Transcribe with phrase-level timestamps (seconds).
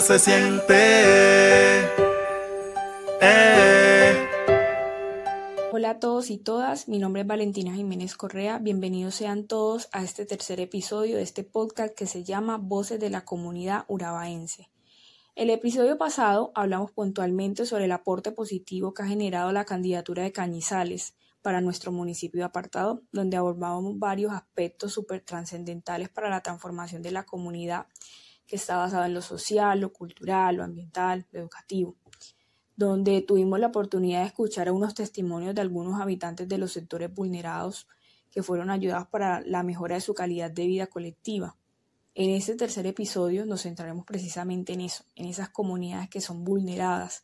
[0.00, 0.74] Se siente.
[3.20, 4.28] Eh.
[5.72, 8.58] Hola a todos y todas, mi nombre es Valentina Jiménez Correa.
[8.58, 13.10] Bienvenidos sean todos a este tercer episodio de este podcast que se llama Voces de
[13.10, 14.70] la Comunidad Urabaense.
[15.34, 20.32] El episodio pasado hablamos puntualmente sobre el aporte positivo que ha generado la candidatura de
[20.32, 27.02] Cañizales para nuestro municipio de apartado, donde abordábamos varios aspectos súper trascendentales para la transformación
[27.02, 27.86] de la comunidad,
[28.50, 31.94] que está basado en lo social, lo cultural, lo ambiental, lo educativo,
[32.74, 37.14] donde tuvimos la oportunidad de escuchar a unos testimonios de algunos habitantes de los sectores
[37.14, 37.86] vulnerados
[38.28, 41.56] que fueron ayudados para la mejora de su calidad de vida colectiva.
[42.16, 47.22] En este tercer episodio nos centraremos precisamente en eso, en esas comunidades que son vulneradas,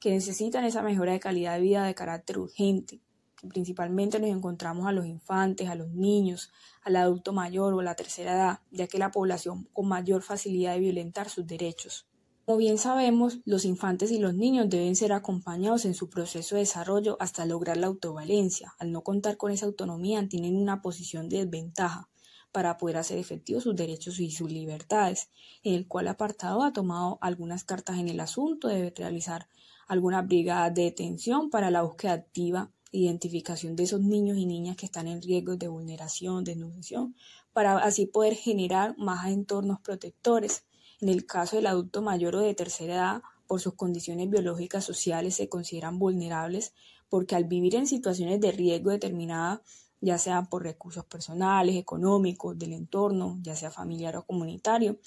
[0.00, 3.00] que necesitan esa mejora de calidad de vida de carácter urgente,
[3.48, 6.50] principalmente nos encontramos a los infantes, a los niños,
[6.82, 10.74] al adulto mayor o a la tercera edad, ya que la población con mayor facilidad
[10.74, 12.06] de violentar sus derechos.
[12.46, 16.60] Como bien sabemos, los infantes y los niños deben ser acompañados en su proceso de
[16.60, 18.74] desarrollo hasta lograr la autovalencia.
[18.78, 22.10] Al no contar con esa autonomía, tienen una posición de desventaja
[22.52, 25.30] para poder hacer efectivos sus derechos y sus libertades,
[25.62, 29.48] en el cual apartado ha tomado algunas cartas en el asunto, debe realizar
[29.88, 34.86] alguna brigada de detención para la búsqueda activa identificación de esos niños y niñas que
[34.86, 37.16] están en riesgo de vulneración, desnutrición,
[37.52, 40.64] para así poder generar más entornos protectores.
[41.00, 45.34] En el caso del adulto mayor o de tercera edad, por sus condiciones biológicas sociales
[45.34, 46.72] se consideran vulnerables
[47.08, 49.60] porque al vivir en situaciones de riesgo determinadas,
[50.00, 54.98] ya sea por recursos personales, económicos, del entorno, ya sea familiar o comunitario,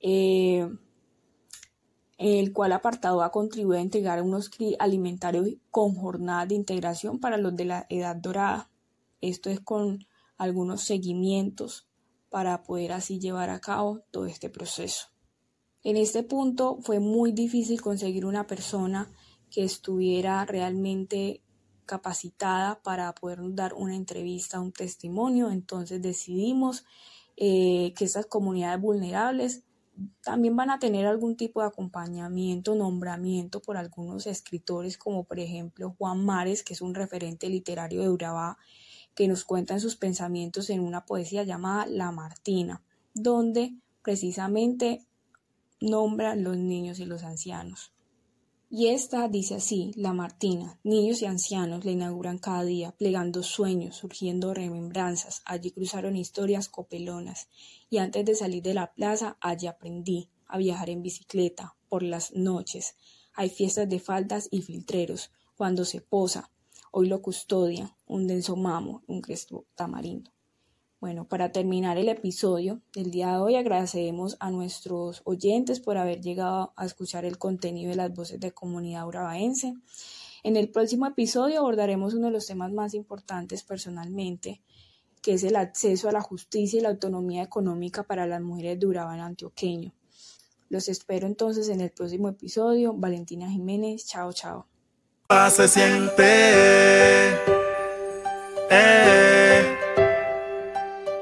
[0.00, 0.68] eh,
[2.24, 7.56] el cual apartado ha contribuido a entregar unos alimentarios con jornada de integración para los
[7.56, 8.70] de la edad dorada.
[9.20, 10.06] Esto es con
[10.36, 11.88] algunos seguimientos
[12.30, 15.08] para poder así llevar a cabo todo este proceso.
[15.84, 19.10] En este punto fue muy difícil conseguir una persona
[19.50, 21.42] que estuviera realmente
[21.86, 25.50] capacitada para poder dar una entrevista, un testimonio.
[25.50, 26.84] Entonces decidimos
[27.36, 29.64] eh, que estas comunidades vulnerables
[30.22, 35.94] también van a tener algún tipo de acompañamiento, nombramiento por algunos escritores, como por ejemplo
[35.98, 38.58] Juan Mares, que es un referente literario de Urabá,
[39.14, 42.82] que nos cuenta en sus pensamientos en una poesía llamada La Martina,
[43.14, 45.06] donde precisamente
[45.80, 47.92] nombra los niños y los ancianos.
[48.74, 53.96] Y esta dice así, la Martina, niños y ancianos la inauguran cada día, plegando sueños,
[53.96, 57.48] surgiendo remembranzas, allí cruzaron historias copelonas,
[57.90, 62.32] y antes de salir de la plaza, allí aprendí a viajar en bicicleta, por las
[62.32, 62.96] noches,
[63.34, 66.50] hay fiestas de faldas y filtreros, cuando se posa,
[66.92, 70.30] hoy lo custodia, un denso mamo, un crespo tamarindo.
[71.02, 76.20] Bueno, para terminar el episodio del día de hoy agradecemos a nuestros oyentes por haber
[76.20, 79.74] llegado a escuchar el contenido de las voces de comunidad urabaense.
[80.44, 84.62] En el próximo episodio abordaremos uno de los temas más importantes personalmente,
[85.22, 88.96] que es el acceso a la justicia y la autonomía económica para las mujeres de
[88.96, 89.92] antioqueño.
[90.68, 92.92] Los espero entonces en el próximo episodio.
[92.94, 94.66] Valentina Jiménez, chao, chao.
[95.50, 97.01] Se siente.